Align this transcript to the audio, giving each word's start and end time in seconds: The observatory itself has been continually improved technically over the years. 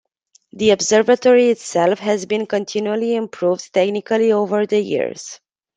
The 0.53 0.71
observatory 0.71 1.49
itself 1.49 1.99
has 1.99 2.25
been 2.25 2.47
continually 2.47 3.13
improved 3.13 3.71
technically 3.71 4.31
over 4.31 4.65
the 4.65 4.79
years. 4.79 5.39